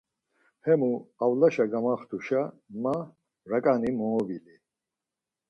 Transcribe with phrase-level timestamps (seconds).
[0.65, 0.89] Hemu
[1.23, 2.41] avlaşa gamaxtuşa
[2.83, 2.95] ma
[3.49, 4.55] raǩani moobili.